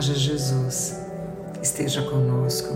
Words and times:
haja 0.00 0.14
Jesus, 0.14 0.96
esteja 1.60 2.00
conosco. 2.00 2.74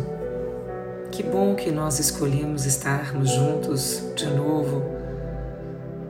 Que 1.10 1.22
bom 1.22 1.54
que 1.54 1.70
nós 1.70 1.98
escolhemos 1.98 2.66
estarmos 2.66 3.30
juntos 3.30 4.02
de 4.14 4.26
novo, 4.26 4.82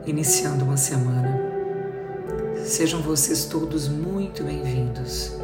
iniciando 0.05 0.65
uma 0.65 0.75
semana. 0.75 1.39
Sejam 2.65 3.01
vocês 3.01 3.45
todos 3.45 3.87
muito 3.87 4.43
bem-vindos. 4.43 5.37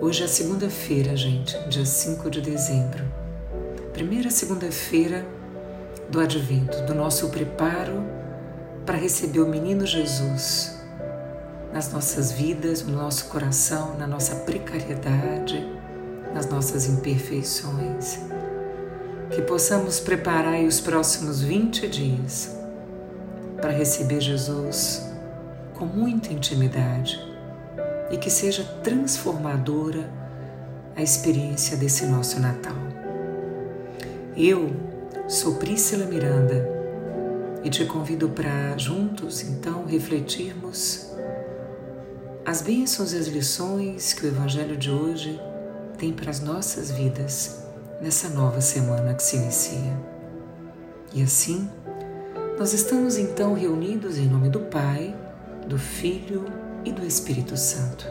Hoje 0.00 0.22
é 0.22 0.28
segunda-feira, 0.28 1.16
gente, 1.16 1.58
dia 1.68 1.84
5 1.84 2.30
de 2.30 2.42
dezembro. 2.42 3.02
Primeira 3.92 4.30
segunda-feira 4.30 5.26
do 6.08 6.20
advento, 6.20 6.80
do 6.82 6.94
nosso 6.94 7.28
preparo 7.30 8.04
para 8.86 8.96
receber 8.96 9.40
o 9.40 9.48
menino 9.48 9.84
Jesus 9.84 10.80
nas 11.72 11.90
nossas 11.90 12.30
vidas, 12.32 12.82
no 12.82 12.96
nosso 12.96 13.26
coração, 13.26 13.96
na 13.96 14.06
nossa 14.06 14.36
precariedade, 14.36 15.66
nas 16.34 16.46
nossas 16.46 16.86
imperfeições. 16.86 18.20
Que 19.30 19.40
possamos 19.40 19.98
preparar 19.98 20.62
os 20.64 20.80
próximos 20.80 21.40
20 21.40 21.88
dias 21.88 22.54
para 23.56 23.70
receber 23.70 24.20
Jesus 24.20 25.10
com 25.74 25.86
muita 25.86 26.32
intimidade 26.32 27.18
e 28.10 28.18
que 28.18 28.28
seja 28.28 28.62
transformadora 28.82 30.10
a 30.94 31.02
experiência 31.02 31.76
desse 31.78 32.04
nosso 32.04 32.38
Natal. 32.38 32.76
Eu 34.36 34.70
sou 35.26 35.54
Priscila 35.54 36.04
Miranda 36.04 36.68
e 37.64 37.70
te 37.70 37.86
convido 37.86 38.28
para 38.28 38.76
juntos 38.76 39.42
então 39.42 39.86
refletirmos 39.86 41.12
as 42.44 42.60
bênçãos 42.60 43.12
e 43.12 43.18
as 43.18 43.28
lições 43.28 44.12
que 44.12 44.26
o 44.26 44.28
Evangelho 44.28 44.76
de 44.76 44.90
hoje 44.90 45.40
tem 45.96 46.12
para 46.12 46.30
as 46.30 46.40
nossas 46.40 46.90
vidas 46.90 47.62
nessa 48.00 48.28
nova 48.28 48.60
semana 48.60 49.14
que 49.14 49.22
se 49.22 49.36
inicia. 49.36 49.96
E 51.14 51.22
assim, 51.22 51.70
nós 52.58 52.72
estamos 52.72 53.16
então 53.16 53.54
reunidos 53.54 54.18
em 54.18 54.26
nome 54.26 54.48
do 54.48 54.58
Pai, 54.58 55.14
do 55.68 55.78
Filho 55.78 56.44
e 56.84 56.90
do 56.90 57.06
Espírito 57.06 57.56
Santo. 57.56 58.06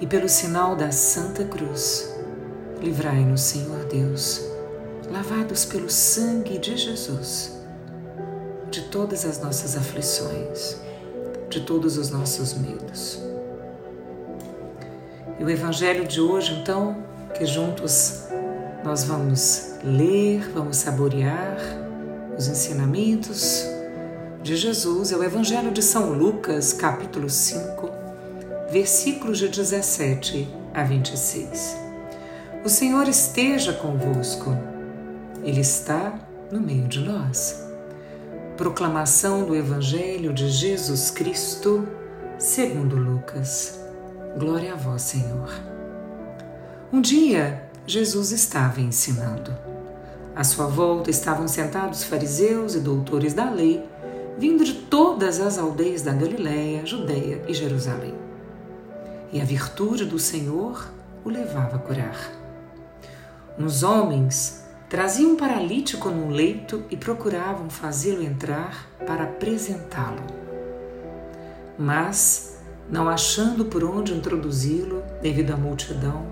E 0.00 0.06
pelo 0.06 0.28
sinal 0.28 0.74
da 0.74 0.90
Santa 0.90 1.44
Cruz, 1.44 2.10
livrai-nos, 2.80 3.42
Senhor 3.42 3.84
Deus, 3.84 4.40
lavados 5.12 5.66
pelo 5.66 5.90
sangue 5.90 6.56
de 6.56 6.74
Jesus, 6.74 7.52
de 8.70 8.80
todas 8.88 9.26
as 9.26 9.38
nossas 9.42 9.76
aflições 9.76 10.78
de 11.54 11.60
todos 11.60 11.96
os 11.96 12.10
nossos 12.10 12.54
medos. 12.54 13.20
E 15.38 15.44
o 15.44 15.48
Evangelho 15.48 16.04
de 16.04 16.20
hoje, 16.20 16.52
então, 16.60 16.96
que 17.32 17.46
juntos 17.46 18.24
nós 18.84 19.04
vamos 19.04 19.74
ler, 19.84 20.50
vamos 20.52 20.78
saborear 20.78 21.56
os 22.36 22.48
ensinamentos 22.48 23.64
de 24.42 24.56
Jesus, 24.56 25.12
é 25.12 25.16
o 25.16 25.22
Evangelho 25.22 25.70
de 25.70 25.80
São 25.80 26.12
Lucas, 26.12 26.72
capítulo 26.72 27.30
5, 27.30 27.88
versículos 28.70 29.38
de 29.38 29.48
17 29.48 30.48
a 30.74 30.82
26. 30.82 31.76
O 32.64 32.68
Senhor 32.68 33.08
esteja 33.08 33.72
convosco, 33.72 34.50
Ele 35.44 35.60
está 35.60 36.18
no 36.50 36.60
meio 36.60 36.88
de 36.88 36.98
nós. 36.98 37.63
Proclamação 38.56 39.44
do 39.44 39.56
Evangelho 39.56 40.32
de 40.32 40.48
Jesus 40.48 41.10
Cristo, 41.10 41.88
segundo 42.38 42.94
Lucas. 42.94 43.80
Glória 44.38 44.74
a 44.74 44.76
vós, 44.76 45.02
Senhor. 45.02 45.50
Um 46.92 47.00
dia, 47.00 47.68
Jesus 47.84 48.30
estava 48.30 48.80
ensinando. 48.80 49.52
À 50.36 50.44
sua 50.44 50.68
volta 50.68 51.10
estavam 51.10 51.48
sentados 51.48 52.04
fariseus 52.04 52.76
e 52.76 52.80
doutores 52.80 53.34
da 53.34 53.50
lei, 53.50 53.84
vindo 54.38 54.64
de 54.64 54.74
todas 54.74 55.40
as 55.40 55.58
aldeias 55.58 56.02
da 56.02 56.12
Galiléia, 56.12 56.86
Judéia 56.86 57.42
e 57.48 57.54
Jerusalém. 57.54 58.14
E 59.32 59.40
a 59.40 59.44
virtude 59.44 60.04
do 60.04 60.18
Senhor 60.20 60.92
o 61.24 61.28
levava 61.28 61.74
a 61.74 61.80
curar. 61.80 62.30
Uns 63.58 63.82
homens 63.82 64.63
Traziam 64.88 65.32
um 65.32 65.36
paralítico 65.36 66.08
num 66.08 66.30
leito 66.30 66.84
e 66.90 66.96
procuravam 66.96 67.68
fazê-lo 67.70 68.22
entrar 68.22 68.88
para 69.06 69.24
apresentá-lo. 69.24 70.22
Mas, 71.78 72.58
não 72.90 73.08
achando 73.08 73.64
por 73.64 73.82
onde 73.82 74.12
introduzi-lo, 74.12 75.02
devido 75.20 75.52
à 75.52 75.56
multidão, 75.56 76.26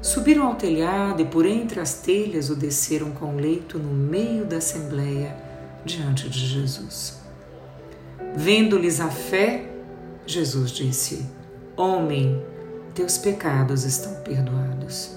subiram 0.00 0.46
ao 0.46 0.54
telhado 0.54 1.22
e 1.22 1.24
por 1.24 1.44
entre 1.46 1.80
as 1.80 1.94
telhas 1.94 2.50
o 2.50 2.54
desceram 2.54 3.10
com 3.10 3.34
o 3.34 3.40
leito 3.40 3.78
no 3.78 3.92
meio 3.92 4.44
da 4.44 4.58
assembleia 4.58 5.36
diante 5.84 6.28
de 6.28 6.38
Jesus. 6.38 7.20
Vendo-lhes 8.36 9.00
a 9.00 9.08
fé, 9.08 9.68
Jesus 10.26 10.70
disse: 10.70 11.26
Homem, 11.76 12.40
teus 12.94 13.18
pecados 13.18 13.84
estão 13.84 14.14
perdoados. 14.22 15.16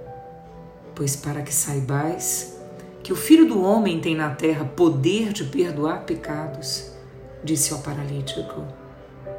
Pois 0.95 1.15
para 1.15 1.41
que 1.41 1.53
saibais 1.53 2.59
que 3.03 3.11
o 3.11 3.15
Filho 3.15 3.47
do 3.47 3.61
Homem 3.63 3.99
tem 3.99 4.15
na 4.15 4.29
terra 4.29 4.65
poder 4.65 5.33
de 5.33 5.45
perdoar 5.45 6.03
pecados, 6.03 6.91
disse 7.43 7.73
ao 7.73 7.79
paralítico: 7.79 8.63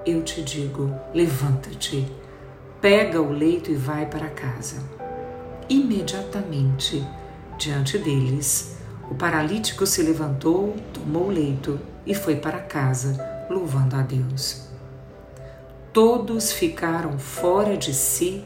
Eu 0.04 0.22
te 0.22 0.42
digo, 0.42 0.92
levanta-te, 1.14 2.06
pega 2.80 3.20
o 3.20 3.32
leito 3.32 3.70
e 3.70 3.74
vai 3.74 4.06
para 4.06 4.28
casa. 4.28 4.82
Imediatamente, 5.68 7.06
diante 7.56 7.96
deles, 7.98 8.76
o 9.10 9.14
paralítico 9.14 9.86
se 9.86 10.02
levantou, 10.02 10.74
tomou 10.92 11.28
o 11.28 11.30
leito 11.30 11.78
e 12.04 12.14
foi 12.14 12.36
para 12.36 12.58
casa, 12.58 13.46
louvando 13.48 13.94
a 13.94 14.02
Deus. 14.02 14.68
Todos 15.92 16.50
ficaram 16.50 17.18
fora 17.18 17.76
de 17.76 17.94
si, 17.94 18.44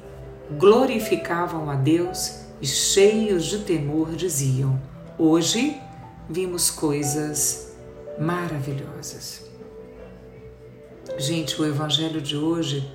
glorificavam 0.58 1.70
a 1.70 1.74
Deus 1.74 2.45
e 2.60 2.66
cheios 2.66 3.44
de 3.44 3.58
temor 3.60 4.14
diziam: 4.14 4.80
Hoje 5.18 5.80
vimos 6.28 6.70
coisas 6.70 7.72
maravilhosas. 8.18 9.44
Gente, 11.18 11.60
o 11.60 11.64
Evangelho 11.64 12.20
de 12.20 12.36
hoje 12.36 12.90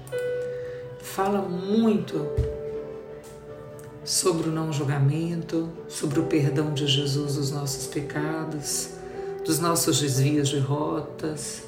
fala 1.01 1.41
muito 1.41 2.27
sobre 4.03 4.49
o 4.49 4.51
não 4.51 4.73
julgamento, 4.73 5.69
sobre 5.87 6.19
o 6.19 6.23
perdão 6.23 6.73
de 6.73 6.87
Jesus 6.87 7.35
dos 7.35 7.51
nossos 7.51 7.87
pecados, 7.87 8.89
dos 9.45 9.59
nossos 9.59 9.99
desvios 9.99 10.49
de 10.49 10.59
rotas, 10.59 11.63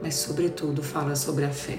mas, 0.00 0.14
sobretudo, 0.14 0.82
fala 0.82 1.16
sobre 1.16 1.44
a 1.44 1.50
fé. 1.50 1.78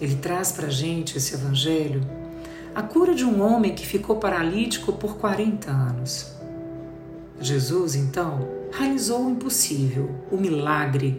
Ele 0.00 0.16
traz 0.16 0.52
para 0.52 0.66
a 0.66 0.70
gente 0.70 1.16
esse 1.16 1.34
Evangelho 1.34 2.00
a 2.76 2.82
cura 2.82 3.14
de 3.14 3.24
um 3.24 3.40
homem 3.40 3.74
que 3.74 3.86
ficou 3.86 4.16
paralítico 4.16 4.92
por 4.92 5.16
40 5.16 5.70
anos. 5.70 6.32
Jesus, 7.40 7.94
então, 7.94 8.46
realizou 8.70 9.24
o 9.24 9.30
impossível, 9.30 10.10
o 10.30 10.36
milagre, 10.36 11.18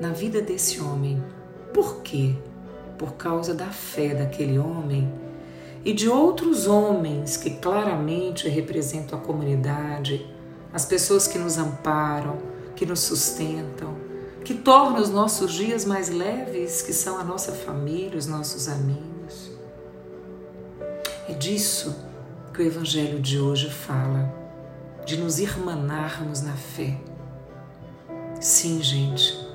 na 0.00 0.10
vida 0.10 0.40
desse 0.40 0.80
homem. 0.80 1.20
Por 1.72 1.96
quê? 2.02 2.36
Por 2.96 3.14
causa 3.14 3.52
da 3.52 3.66
fé 3.66 4.14
daquele 4.14 4.56
homem 4.56 5.12
e 5.84 5.92
de 5.92 6.08
outros 6.08 6.68
homens 6.68 7.36
que 7.36 7.50
claramente 7.50 8.48
representam 8.48 9.18
a 9.18 9.22
comunidade, 9.22 10.24
as 10.72 10.84
pessoas 10.84 11.26
que 11.26 11.38
nos 11.38 11.58
amparam, 11.58 12.38
que 12.76 12.86
nos 12.86 13.00
sustentam, 13.00 13.96
que 14.44 14.54
tornam 14.54 15.02
os 15.02 15.10
nossos 15.10 15.52
dias 15.52 15.84
mais 15.84 16.08
leves, 16.08 16.82
que 16.82 16.92
são 16.92 17.18
a 17.18 17.24
nossa 17.24 17.50
família, 17.50 18.16
os 18.16 18.28
nossos 18.28 18.68
amigos. 18.68 19.13
Disso 21.44 21.94
que 22.54 22.62
o 22.62 22.66
Evangelho 22.66 23.20
de 23.20 23.38
hoje 23.38 23.68
fala, 23.68 24.34
de 25.04 25.18
nos 25.18 25.38
irmanarmos 25.38 26.40
na 26.40 26.54
fé. 26.54 26.96
Sim, 28.40 28.82
gente, 28.82 29.46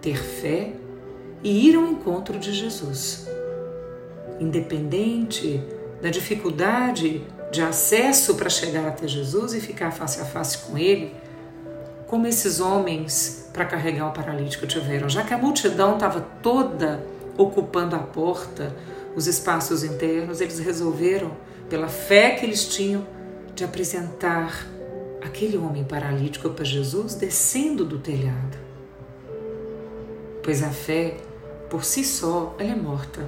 ter 0.00 0.16
fé 0.16 0.72
e 1.42 1.68
ir 1.68 1.76
ao 1.76 1.82
encontro 1.82 2.38
de 2.38 2.50
Jesus. 2.50 3.28
independente 4.40 5.62
da 6.00 6.08
dificuldade 6.08 7.22
de 7.52 7.60
acesso 7.60 8.36
para 8.36 8.48
chegar 8.48 8.88
até 8.88 9.06
Jesus 9.06 9.52
e 9.52 9.60
ficar 9.60 9.90
face 9.90 10.22
a 10.22 10.24
face 10.24 10.56
com 10.56 10.78
Ele, 10.78 11.14
como 12.06 12.26
esses 12.26 12.58
homens 12.58 13.50
para 13.52 13.66
carregar 13.66 14.08
o 14.08 14.12
paralítico 14.14 14.66
tiveram, 14.66 15.10
já 15.10 15.22
que 15.22 15.34
a 15.34 15.38
multidão 15.38 15.92
estava 15.92 16.22
toda 16.42 17.04
ocupando 17.36 17.94
a 17.96 17.98
porta, 17.98 18.74
os 19.16 19.26
espaços 19.26 19.84
internos, 19.84 20.40
eles 20.40 20.58
resolveram, 20.58 21.36
pela 21.68 21.88
fé 21.88 22.32
que 22.32 22.44
eles 22.44 22.66
tinham, 22.66 23.06
de 23.54 23.64
apresentar 23.64 24.66
aquele 25.22 25.56
homem 25.56 25.84
paralítico 25.84 26.50
para 26.50 26.64
Jesus 26.64 27.14
descendo 27.14 27.84
do 27.84 27.98
telhado. 27.98 28.58
Pois 30.42 30.62
a 30.62 30.70
fé, 30.70 31.16
por 31.70 31.84
si 31.84 32.04
só, 32.04 32.54
ela 32.58 32.72
é 32.72 32.76
morta. 32.76 33.24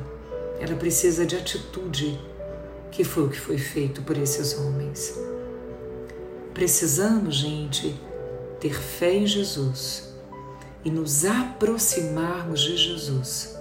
Ela 0.60 0.74
precisa 0.76 1.24
de 1.24 1.36
atitude, 1.36 2.20
que 2.90 3.04
foi 3.04 3.24
o 3.24 3.28
que 3.28 3.40
foi 3.40 3.58
feito 3.58 4.02
por 4.02 4.18
esses 4.18 4.58
homens. 4.58 5.18
Precisamos, 6.52 7.36
gente, 7.36 7.98
ter 8.60 8.74
fé 8.74 9.14
em 9.14 9.26
Jesus 9.26 10.14
e 10.84 10.90
nos 10.90 11.24
aproximarmos 11.24 12.60
de 12.60 12.76
Jesus 12.76 13.56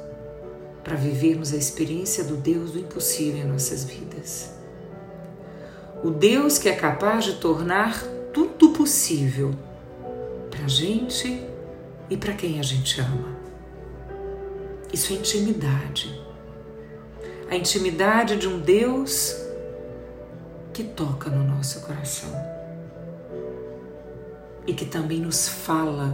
para 0.85 0.95
vivermos 0.95 1.51
a 1.51 1.57
experiência 1.57 2.23
do 2.23 2.37
Deus 2.37 2.71
do 2.71 2.79
impossível 2.79 3.41
em 3.41 3.47
nossas 3.47 3.83
vidas. 3.83 4.53
O 6.03 6.11
Deus 6.11 6.59
que 6.59 6.69
é 6.69 6.75
capaz 6.75 7.25
de 7.25 7.37
tornar 7.37 8.03
tudo 8.31 8.69
possível 8.69 9.51
para 10.51 10.65
a 10.65 10.67
gente 10.67 11.43
e 12.07 12.15
para 12.15 12.33
quem 12.33 12.59
a 12.59 12.63
gente 12.63 13.01
ama. 13.01 13.35
Isso 14.93 15.11
é 15.11 15.15
intimidade. 15.15 16.23
A 17.49 17.55
intimidade 17.55 18.38
de 18.38 18.47
um 18.47 18.59
Deus 18.59 19.35
que 20.71 20.83
toca 20.83 21.31
no 21.31 21.43
nosso 21.43 21.81
coração 21.81 22.31
e 24.67 24.73
que 24.73 24.85
também 24.85 25.19
nos 25.19 25.47
fala 25.47 26.13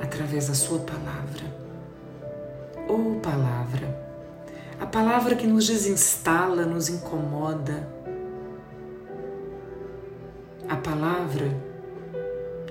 através 0.00 0.46
da 0.46 0.54
Sua 0.54 0.78
palavra. 0.78 1.69
Ou 2.90 3.20
palavra, 3.20 3.96
a 4.80 4.84
palavra 4.84 5.36
que 5.36 5.46
nos 5.46 5.68
desinstala, 5.68 6.66
nos 6.66 6.88
incomoda, 6.88 7.88
a 10.68 10.74
palavra 10.74 11.56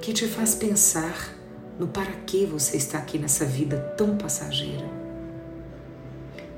que 0.02 0.12
te 0.12 0.28
faz 0.28 0.56
pensar 0.56 1.34
no 1.80 1.88
para 1.88 2.12
que 2.26 2.46
você 2.46 2.76
está 2.76 2.98
aqui 2.98 3.18
nessa 3.18 3.46
vida 3.46 3.78
tão 3.96 4.18
passageira. 4.18 4.86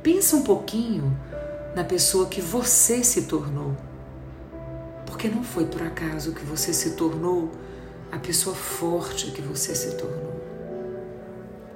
Pensa 0.02 0.38
um 0.38 0.42
pouquinho 0.42 1.16
na 1.76 1.84
pessoa 1.84 2.26
que 2.26 2.42
você 2.42 3.04
se 3.04 3.28
tornou. 3.28 3.78
Porque 5.06 5.28
não 5.28 5.44
foi 5.44 5.68
por 5.68 5.84
acaso 5.84 6.34
que 6.34 6.44
você 6.44 6.74
se 6.74 6.96
tornou 6.96 7.52
a 8.12 8.18
pessoa 8.18 8.56
forte 8.56 9.30
que 9.30 9.42
você 9.44 9.76
se 9.76 9.98
tornou. 9.98 10.42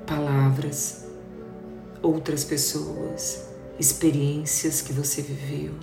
Palavras, 0.07 1.04
outras 2.05 2.43
pessoas, 2.43 3.47
experiências 3.79 4.81
que 4.81 4.93
você 4.93 5.23
viveu, 5.23 5.73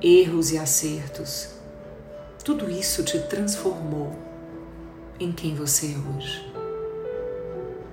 erros 0.00 0.52
e 0.52 0.58
acertos, 0.58 1.48
tudo 2.44 2.70
isso 2.70 3.02
te 3.02 3.18
transformou 3.22 4.12
em 5.18 5.32
quem 5.32 5.54
você 5.54 5.86
é 5.86 6.16
hoje. 6.16 6.54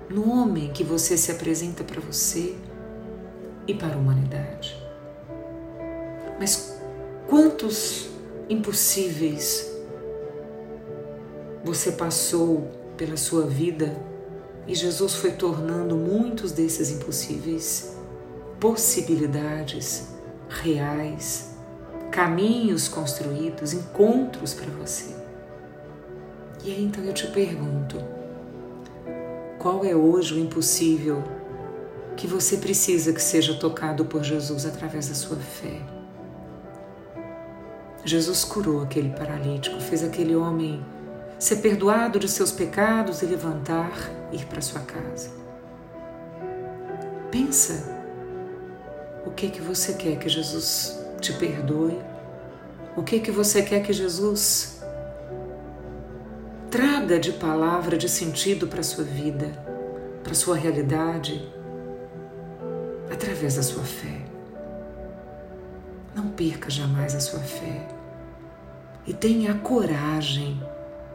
No 0.09 0.29
homem 0.29 0.71
que 0.71 0.83
você 0.83 1.17
se 1.17 1.31
apresenta 1.31 1.83
para 1.83 1.99
você 1.99 2.55
e 3.67 3.73
para 3.73 3.95
a 3.95 3.97
humanidade. 3.97 4.77
Mas 6.39 6.77
quantos 7.27 8.09
impossíveis 8.47 9.71
você 11.63 11.93
passou 11.93 12.69
pela 12.95 13.17
sua 13.17 13.47
vida 13.47 14.12
e 14.67 14.73
Jesus 14.73 15.15
foi 15.15 15.31
tornando 15.31 15.95
muitos 15.95 16.51
desses 16.51 16.89
impossíveis 16.89 17.97
possibilidades 18.59 20.07
reais, 20.47 21.53
caminhos 22.11 22.87
construídos, 22.87 23.73
encontros 23.73 24.53
para 24.53 24.67
você. 24.67 25.13
E 26.63 26.71
aí 26.71 26.83
então 26.83 27.03
eu 27.03 27.13
te 27.13 27.27
pergunto: 27.27 27.97
qual 29.59 29.83
é 29.83 29.93
hoje 29.93 30.33
o 30.33 30.39
impossível 30.39 31.21
que 32.15 32.25
você 32.25 32.55
precisa 32.55 33.11
que 33.11 33.21
seja 33.21 33.55
tocado 33.55 34.05
por 34.05 34.23
Jesus 34.23 34.65
através 34.65 35.09
da 35.09 35.15
sua 35.15 35.37
fé? 35.37 35.81
Jesus 38.05 38.45
curou 38.45 38.81
aquele 38.81 39.09
paralítico, 39.09 39.79
fez 39.81 40.03
aquele 40.03 40.35
homem 40.35 40.85
ser 41.43 41.57
perdoado 41.57 42.19
de 42.19 42.29
seus 42.29 42.53
pecados 42.53 43.21
e 43.21 43.25
levantar, 43.25 43.91
ir 44.31 44.45
para 44.45 44.61
sua 44.61 44.79
casa. 44.79 45.29
Pensa 47.29 47.83
o 49.25 49.31
que 49.31 49.49
que 49.49 49.61
você 49.61 49.93
quer 49.95 50.17
que 50.17 50.29
Jesus 50.29 50.97
te 51.19 51.33
perdoe? 51.33 51.99
O 52.95 53.03
que 53.03 53.19
que 53.19 53.29
você 53.29 53.61
quer 53.61 53.83
que 53.83 53.91
Jesus 53.91 54.81
traga 56.71 57.19
de 57.19 57.33
palavra, 57.33 57.97
de 57.97 58.07
sentido 58.07 58.65
para 58.67 58.81
sua 58.81 59.03
vida, 59.03 59.51
para 60.23 60.33
sua 60.33 60.55
realidade, 60.55 61.51
através 63.11 63.57
da 63.57 63.63
sua 63.63 63.83
fé? 63.83 64.21
Não 66.15 66.29
perca 66.29 66.69
jamais 66.69 67.13
a 67.13 67.19
sua 67.19 67.41
fé 67.41 67.85
e 69.05 69.13
tenha 69.13 69.51
a 69.51 69.57
coragem 69.57 70.57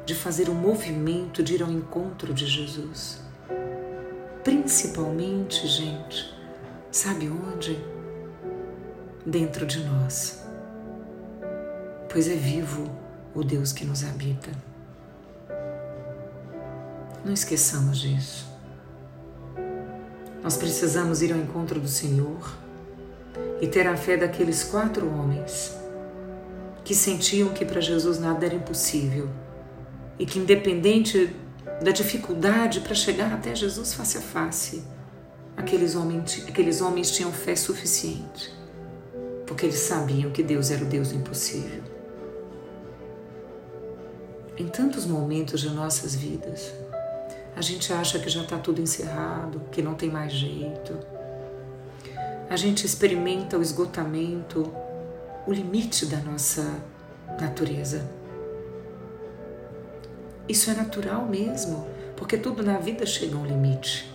de 0.09 0.15
fazer 0.15 0.49
o 0.49 0.55
movimento 0.55 1.43
de 1.43 1.57
ir 1.57 1.63
ao 1.63 1.71
encontro 1.71 2.33
de 2.33 2.47
Jesus. 2.47 3.21
Principalmente, 4.43 5.67
gente, 5.67 6.35
sabe 6.91 7.29
onde? 7.29 7.79
Dentro 9.27 9.67
de 9.67 9.85
nós. 9.85 10.43
Pois 12.11 12.27
é 12.27 12.35
vivo 12.35 12.91
o 13.35 13.45
Deus 13.45 13.71
que 13.71 13.85
nos 13.85 14.03
habita. 14.03 14.51
Não 17.23 17.35
esqueçamos 17.35 17.99
disso. 17.99 18.51
Nós 20.43 20.57
precisamos 20.57 21.21
ir 21.21 21.35
ao 21.35 21.39
encontro 21.39 21.79
do 21.79 21.89
Senhor 21.89 22.57
e 23.61 23.67
ter 23.67 23.87
a 23.87 23.95
fé 23.95 24.17
daqueles 24.17 24.65
quatro 24.65 25.07
homens 25.07 25.77
que 26.83 26.95
sentiam 26.95 27.51
que 27.51 27.67
para 27.67 27.83
Jesus 27.83 28.19
nada 28.19 28.47
era 28.47 28.55
impossível 28.55 29.29
e 30.19 30.27
que, 30.27 30.39
independente 30.39 31.35
da 31.83 31.91
dificuldade 31.91 32.81
para 32.81 32.95
chegar 32.95 33.33
até 33.33 33.55
Jesus 33.55 33.95
face 33.95 34.19
a 34.19 34.21
face, 34.21 34.83
aqueles 35.57 35.95
homens, 35.95 36.45
aqueles 36.49 36.81
homens 36.81 37.11
tinham 37.11 37.33
fé 37.33 37.55
suficiente, 37.55 38.53
porque 39.47 39.67
eles 39.67 39.79
sabiam 39.79 40.31
que 40.31 40.43
Deus 40.43 40.71
era 40.71 40.85
o 40.85 40.89
Deus 40.89 41.11
do 41.11 41.17
impossível. 41.17 41.83
Em 44.57 44.67
tantos 44.67 45.07
momentos 45.07 45.61
de 45.61 45.71
nossas 45.71 46.17
vidas, 46.17 46.73
a 47.55 47.61
gente 47.61 47.93
acha 47.93 48.19
que 48.19 48.29
já 48.29 48.43
está 48.43 48.59
tudo 48.59 48.81
encerrado, 48.81 49.63
que 49.71 49.83
não 49.83 49.95
tem 49.95 50.11
mais 50.11 50.33
jeito. 50.33 50.99
A 52.51 52.57
gente 52.57 52.85
experimenta 52.85 53.59
o 53.59 53.63
esgotamento, 53.63 54.73
o 55.47 55.53
limite 55.53 56.07
da 56.07 56.19
nossa 56.19 56.65
natureza. 57.41 58.18
Isso 60.49 60.71
é 60.71 60.75
natural 60.75 61.27
mesmo, 61.27 61.87
porque 62.17 62.39
tudo 62.39 62.63
na 62.63 62.79
vida 62.79 63.05
chega 63.05 63.37
a 63.37 63.39
um 63.39 63.47
limite. 63.47 64.11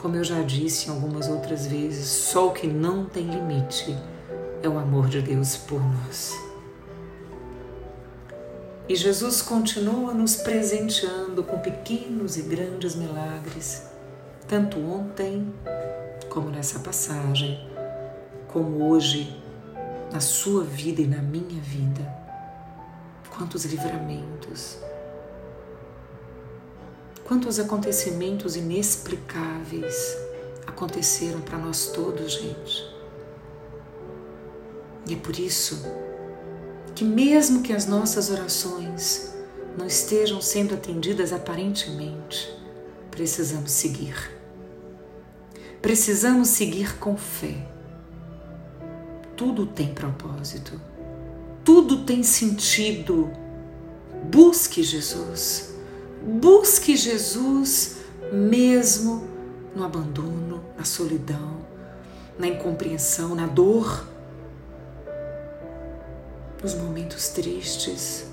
Como 0.00 0.16
eu 0.16 0.24
já 0.24 0.40
disse 0.42 0.88
algumas 0.88 1.28
outras 1.28 1.66
vezes, 1.66 2.06
só 2.06 2.48
o 2.48 2.52
que 2.52 2.66
não 2.66 3.04
tem 3.04 3.24
limite 3.24 3.96
é 4.62 4.68
o 4.68 4.78
amor 4.78 5.08
de 5.08 5.20
Deus 5.20 5.56
por 5.56 5.80
nós. 5.80 6.34
E 8.88 8.94
Jesus 8.94 9.42
continua 9.42 10.14
nos 10.14 10.36
presenteando 10.36 11.42
com 11.42 11.58
pequenos 11.58 12.36
e 12.36 12.42
grandes 12.42 12.94
milagres, 12.94 13.82
tanto 14.46 14.78
ontem 14.78 15.52
como 16.30 16.50
nessa 16.50 16.78
passagem, 16.78 17.68
como 18.46 18.88
hoje, 18.88 19.42
na 20.12 20.20
sua 20.20 20.62
vida 20.62 21.02
e 21.02 21.06
na 21.06 21.20
minha 21.20 21.60
vida. 21.60 22.25
Quantos 23.36 23.66
livramentos, 23.66 24.78
quantos 27.22 27.58
acontecimentos 27.58 28.56
inexplicáveis 28.56 30.16
aconteceram 30.66 31.42
para 31.42 31.58
nós 31.58 31.88
todos, 31.88 32.32
gente. 32.32 32.96
E 35.06 35.12
é 35.12 35.16
por 35.18 35.38
isso 35.38 35.84
que, 36.94 37.04
mesmo 37.04 37.62
que 37.62 37.74
as 37.74 37.84
nossas 37.84 38.30
orações 38.30 39.34
não 39.76 39.86
estejam 39.86 40.40
sendo 40.40 40.74
atendidas 40.74 41.30
aparentemente, 41.30 42.50
precisamos 43.10 43.70
seguir. 43.70 44.34
Precisamos 45.82 46.48
seguir 46.48 46.96
com 46.96 47.18
fé. 47.18 47.68
Tudo 49.36 49.66
tem 49.66 49.92
propósito, 49.92 50.80
tudo 51.66 52.04
tem 52.04 52.22
sentido. 52.22 53.28
Busque 54.22 54.84
Jesus, 54.84 55.74
busque 56.22 56.96
Jesus 56.96 57.96
mesmo 58.32 59.28
no 59.74 59.84
abandono, 59.84 60.64
na 60.78 60.84
solidão, 60.84 61.58
na 62.38 62.46
incompreensão, 62.46 63.34
na 63.34 63.46
dor, 63.46 64.06
nos 66.62 66.74
momentos 66.74 67.28
tristes. 67.30 68.26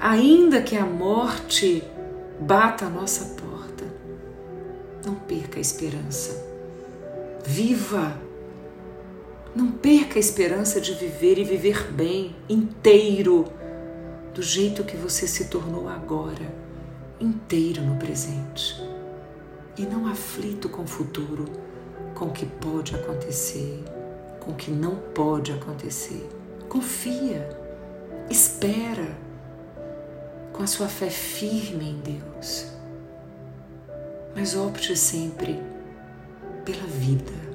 Ainda 0.00 0.62
que 0.62 0.76
a 0.76 0.86
morte 0.86 1.84
bata 2.40 2.86
a 2.86 2.90
nossa 2.90 3.36
porta, 3.36 3.84
não 5.04 5.14
perca 5.14 5.58
a 5.58 5.60
esperança. 5.60 6.34
Viva! 7.44 8.29
Não 9.54 9.72
perca 9.72 10.16
a 10.16 10.20
esperança 10.20 10.80
de 10.80 10.94
viver 10.94 11.38
e 11.38 11.44
viver 11.44 11.90
bem, 11.92 12.36
inteiro, 12.48 13.46
do 14.32 14.42
jeito 14.42 14.84
que 14.84 14.96
você 14.96 15.26
se 15.26 15.46
tornou 15.46 15.88
agora, 15.88 16.54
inteiro 17.20 17.82
no 17.82 17.96
presente 17.96 18.80
e 19.76 19.82
não 19.86 20.06
aflito 20.06 20.68
com 20.68 20.82
o 20.82 20.86
futuro, 20.86 21.46
com 22.14 22.26
o 22.26 22.32
que 22.32 22.44
pode 22.44 22.94
acontecer, 22.94 23.82
com 24.38 24.52
o 24.52 24.54
que 24.54 24.70
não 24.70 24.96
pode 24.96 25.52
acontecer. 25.52 26.28
Confia, 26.68 27.48
espera, 28.28 29.16
com 30.52 30.62
a 30.62 30.66
sua 30.66 30.86
fé 30.86 31.08
firme 31.08 31.90
em 31.90 31.98
Deus. 32.00 32.66
Mas 34.34 34.54
opte 34.54 34.94
sempre 34.96 35.60
pela 36.64 36.86
vida. 36.86 37.49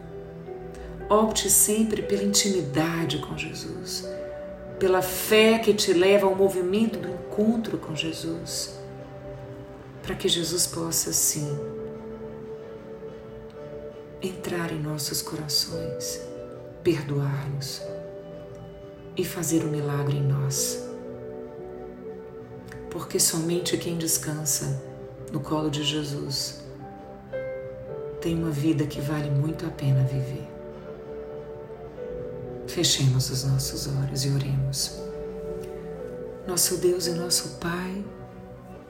Opte 1.10 1.52
sempre 1.52 2.02
pela 2.02 2.24
intimidade 2.24 3.20
com 3.20 3.38
Jesus, 3.38 4.10
pela 4.80 5.04
fé 5.04 5.60
que 5.60 5.72
te 5.72 5.94
leva 5.94 6.26
ao 6.26 6.36
movimento 6.36 6.98
do 6.98 7.08
encontro 7.08 7.78
com 7.78 7.96
Jesus, 7.96 8.80
para 10.02 10.16
que 10.16 10.28
Jesus 10.28 10.66
possa 10.66 11.14
sim 11.14 11.48
entrar 14.20 14.72
em 14.72 14.80
nossos 14.80 15.22
corações, 15.22 16.22
perdoar-nos 16.84 17.84
e 19.16 19.24
fazer 19.24 19.64
o 19.64 19.68
um 19.68 19.72
milagre 19.72 20.18
em 20.18 20.24
nós. 20.24 20.90
Porque 22.90 23.20
somente 23.20 23.78
quem 23.78 23.96
descansa 23.98 24.82
no 25.32 25.40
colo 25.40 25.70
de 25.70 25.84
Jesus 25.84 26.64
tem 28.22 28.36
uma 28.36 28.50
vida 28.50 28.88
que 28.88 29.00
vale 29.00 29.30
muito 29.30 29.68
a 29.68 29.70
pena 29.70 30.04
viver. 30.04 30.55
Fechemos 32.68 33.30
os 33.30 33.44
nossos 33.44 33.88
olhos 33.88 34.26
e 34.26 34.30
oremos. 34.30 35.00
Nosso 36.48 36.78
Deus 36.78 37.08
e 37.08 37.12
nosso 37.12 37.58
Pai, 37.60 38.04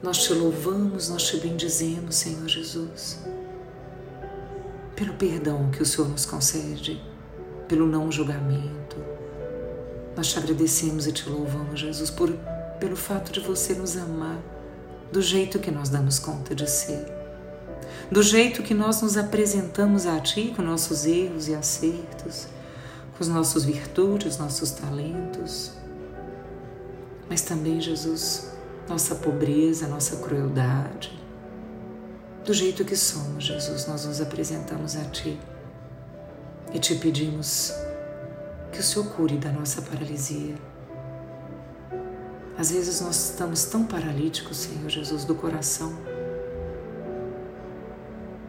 nós 0.02 0.18
te 0.18 0.32
louvamos, 0.32 1.08
nós 1.08 1.24
te 1.24 1.38
bendizemos, 1.38 2.16
Senhor 2.16 2.48
Jesus 2.48 3.18
pelo 4.96 5.12
perdão 5.12 5.70
que 5.70 5.82
o 5.82 5.86
Senhor 5.86 6.08
nos 6.08 6.24
concede, 6.24 7.00
pelo 7.68 7.86
não 7.86 8.10
julgamento. 8.10 8.96
Nós 10.16 10.28
te 10.28 10.38
agradecemos 10.38 11.06
e 11.06 11.12
te 11.12 11.28
louvamos, 11.28 11.78
Jesus, 11.78 12.10
por, 12.10 12.32
pelo 12.80 12.96
fato 12.96 13.30
de 13.30 13.40
você 13.40 13.74
nos 13.74 13.94
amar 13.96 14.38
do 15.12 15.20
jeito 15.20 15.58
que 15.58 15.70
nós 15.70 15.90
damos 15.90 16.18
conta 16.18 16.54
de 16.54 16.68
ser, 16.68 17.06
do 18.10 18.22
jeito 18.22 18.62
que 18.62 18.72
nós 18.72 19.02
nos 19.02 19.18
apresentamos 19.18 20.06
a 20.06 20.18
Ti 20.18 20.52
com 20.56 20.62
nossos 20.62 21.04
erros 21.04 21.46
e 21.46 21.54
acertos, 21.54 22.48
os 23.18 23.28
nossos 23.28 23.64
virtudes, 23.64 24.38
nossos 24.38 24.72
talentos, 24.72 25.72
mas 27.28 27.42
também, 27.42 27.80
Jesus, 27.80 28.50
nossa 28.88 29.14
pobreza, 29.16 29.88
nossa 29.88 30.16
crueldade, 30.16 31.18
do 32.44 32.54
jeito 32.54 32.84
que 32.84 32.96
somos, 32.96 33.44
Jesus, 33.44 33.86
nós 33.86 34.04
nos 34.04 34.20
apresentamos 34.20 34.96
a 34.96 35.04
Ti 35.06 35.38
e 36.72 36.78
te 36.78 36.94
pedimos 36.94 37.72
que 38.70 38.78
o 38.78 38.82
Senhor 38.82 39.08
cure 39.14 39.36
da 39.36 39.50
nossa 39.50 39.82
paralisia. 39.82 40.54
Às 42.56 42.70
vezes 42.70 43.00
nós 43.00 43.30
estamos 43.30 43.64
tão 43.64 43.84
paralíticos, 43.84 44.58
Senhor 44.58 44.88
Jesus, 44.88 45.24
do 45.24 45.34
coração. 45.34 45.98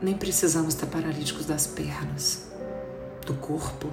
Nem 0.02 0.16
precisamos 0.16 0.76
estar 0.76 0.88
paralíticos 0.88 1.46
das 1.46 1.66
pernas, 1.66 2.48
do 3.26 3.34
corpo. 3.34 3.92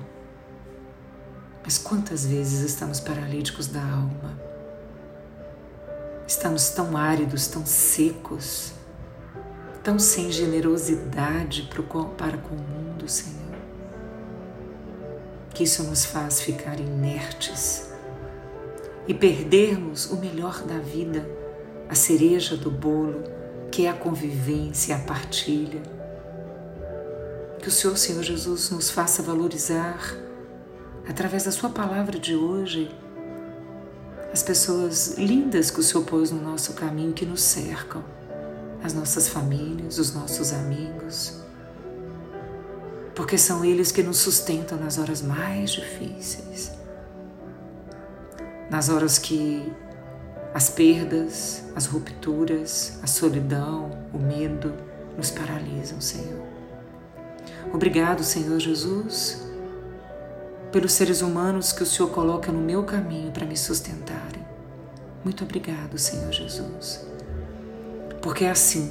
Mas 1.64 1.78
quantas 1.78 2.25
vezes 2.25 2.61
estamos 2.61 3.00
paralíticos 3.00 3.66
da 3.66 3.80
alma? 3.80 4.38
Estamos 6.28 6.71
tão 6.71 6.97
áridos, 6.97 7.49
tão 7.49 7.66
secos 7.66 8.75
tão 9.85 9.99
sem 9.99 10.33
generosidade 10.33 11.71
para 12.16 12.38
com 12.38 12.54
o 12.54 12.59
mundo, 12.59 13.06
Senhor, 13.06 13.54
que 15.52 15.64
isso 15.64 15.83
nos 15.83 16.06
faz 16.06 16.40
ficar 16.40 16.80
inertes 16.80 17.90
e 19.06 19.12
perdermos 19.12 20.11
o 20.11 20.16
melhor 20.16 20.62
da 20.62 20.78
vida, 20.78 21.28
a 21.87 21.94
cereja 21.94 22.56
do 22.56 22.71
bolo, 22.71 23.25
que 23.71 23.85
é 23.85 23.90
a 23.90 23.92
convivência, 23.92 24.97
a 24.97 25.00
partilha. 25.00 25.83
Que 27.61 27.68
o 27.68 27.71
Senhor, 27.71 27.99
Senhor 27.99 28.23
Jesus, 28.23 28.71
nos 28.71 28.90
faça 28.90 29.23
valorizar, 29.23 30.16
através 31.08 31.44
da 31.44 31.52
Sua 31.52 31.70
palavra 31.70 32.18
de 32.18 32.34
hoje, 32.34 32.94
as 34.32 34.42
pessoas 34.42 35.16
lindas 35.16 35.70
que 35.70 35.80
o 35.80 35.82
Senhor 35.82 36.04
pôs 36.04 36.30
no 36.30 36.42
nosso 36.42 36.73
caminho, 36.73 37.12
que 37.12 37.25
nos 37.25 37.42
cercam 37.42 38.02
as 38.82 38.92
nossas 38.92 39.28
famílias, 39.28 39.99
os 39.99 40.12
nossos 40.12 40.52
amigos, 40.52 41.40
porque 43.14 43.38
são 43.38 43.64
eles 43.64 43.92
que 43.92 44.02
nos 44.02 44.18
sustentam 44.18 44.76
nas 44.76 44.99
horas 44.99 45.23
mais 45.23 45.70
difíceis, 45.70 46.73
nas 48.68 48.88
horas 48.88 49.18
que 49.18 49.73
as 50.52 50.68
perdas, 50.68 51.64
as 51.75 51.87
rupturas, 51.87 52.99
a 53.02 53.06
solidão, 53.06 53.90
o 54.12 54.18
medo 54.18 54.75
nos 55.16 55.30
paralisam, 55.30 56.00
Senhor. 56.00 56.44
Obrigado, 57.73 58.23
Senhor 58.23 58.58
Jesus, 58.58 59.42
pelos 60.74 60.90
seres 60.90 61.22
humanos 61.22 61.70
que 61.70 61.84
o 61.84 61.86
Senhor 61.86 62.10
coloca 62.10 62.50
no 62.50 62.58
meu 62.58 62.82
caminho 62.82 63.30
para 63.30 63.46
me 63.46 63.56
sustentarem. 63.56 64.44
Muito 65.22 65.44
obrigado, 65.44 65.96
Senhor 65.96 66.32
Jesus. 66.32 67.06
Porque 68.20 68.44
é 68.44 68.50
assim, 68.50 68.90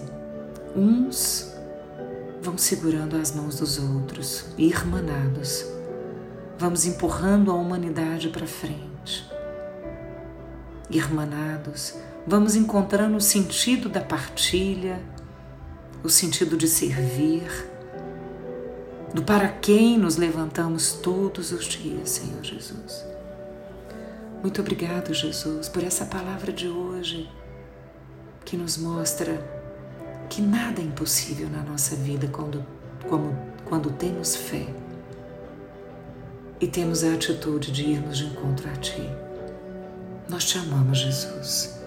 uns 0.74 1.54
vão 2.42 2.58
segurando 2.58 3.18
as 3.18 3.36
mãos 3.36 3.58
dos 3.58 3.80
outros, 3.80 4.46
irmanados, 4.58 5.66
vamos 6.58 6.86
empurrando 6.86 7.52
a 7.52 7.54
humanidade 7.54 8.30
para 8.30 8.48
frente. 8.48 9.30
Irmanados, 10.90 11.96
vamos 12.26 12.56
encontrando 12.56 13.18
o 13.18 13.22
sentido 13.22 13.90
da 13.90 14.00
partilha, 14.00 15.02
o 16.02 16.08
sentido 16.08 16.56
de 16.56 16.70
servir, 16.70 17.44
do 19.14 19.22
para 19.24 19.48
quem 19.48 19.98
nos 19.98 20.18
levantamos 20.18 20.94
todos 20.94 21.52
os 21.52 21.66
dias, 21.66 22.10
Senhor 22.10 22.44
Jesus. 22.44 23.06
Muito 24.42 24.60
obrigado, 24.60 25.14
Jesus, 25.14 25.70
por 25.70 25.84
essa 25.84 26.06
palavra 26.06 26.52
de 26.52 26.68
hoje 26.68 27.30
que 28.44 28.58
nos 28.58 28.78
mostra 28.78 29.40
que 30.30 30.42
nada 30.42 30.82
é 30.82 30.84
impossível 30.84 31.48
na 31.50 31.62
nossa 31.62 31.96
vida 31.96 32.28
quando, 32.28 32.66
quando, 33.08 33.38
quando 33.66 33.92
temos 33.92 34.36
fé 34.36 34.66
e 36.60 36.68
temos 36.68 37.04
a 37.04 37.14
atitude 37.14 37.72
de 37.72 37.84
irmos 37.84 38.18
de 38.18 38.26
encontro 38.26 38.70
a 38.70 38.76
Ti. 38.78 39.10
Nós 40.28 40.46
te 40.46 40.58
amamos, 40.58 40.98
Jesus. 40.98 41.80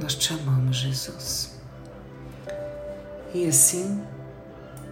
Nós 0.00 0.14
te 0.14 0.32
amamos, 0.32 0.76
Jesus. 0.76 1.58
E 3.34 3.46
assim, 3.46 4.02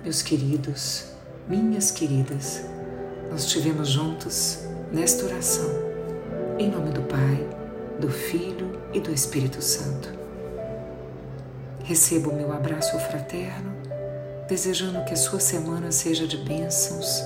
meus 0.03 0.21
queridos, 0.21 1.14
minhas 1.49 1.91
queridas, 1.91 2.63
nós 3.31 3.43
estivemos 3.43 3.89
juntos 3.89 4.61
nesta 4.91 5.27
oração, 5.27 5.69
em 6.59 6.71
nome 6.71 6.91
do 6.91 7.03
Pai, 7.03 7.47
do 8.01 8.09
Filho 8.09 8.81
e 8.93 9.01
do 9.01 9.13
Espírito 9.13 9.61
Santo. 9.61 10.09
Receba 11.83 12.31
o 12.31 12.35
meu 12.35 12.51
abraço 12.51 12.99
fraterno, 12.99 13.73
desejando 14.49 15.05
que 15.05 15.13
a 15.13 15.17
sua 15.17 15.39
semana 15.39 15.93
seja 15.93 16.27
de 16.27 16.39
bênçãos, 16.39 17.23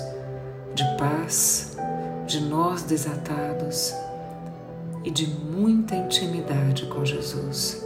de 0.75 0.83
paz, 0.97 1.77
de 2.27 2.41
nós 2.41 2.83
desatados 2.83 3.93
e 5.03 5.11
de 5.11 5.27
muita 5.27 5.95
intimidade 5.95 6.87
com 6.87 7.05
Jesus, 7.05 7.85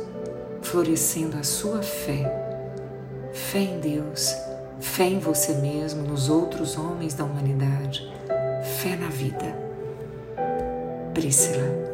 florescendo 0.64 1.38
a 1.38 1.44
sua 1.44 1.84
fé, 1.84 2.26
fé 3.32 3.60
em 3.60 3.80
Deus, 3.80 4.36
fé 4.80 5.06
em 5.06 5.20
você 5.20 5.54
mesmo, 5.54 6.04
nos 6.04 6.30
outros 6.30 6.78
homens 6.78 7.14
da 7.14 7.24
humanidade, 7.24 8.12
fé 8.82 8.96
na 8.96 9.08
vida. 9.08 9.56
Priscila. 11.14 11.93